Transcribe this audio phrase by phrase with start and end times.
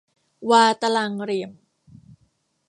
[0.49, 1.51] วาตารางเหลี่ยม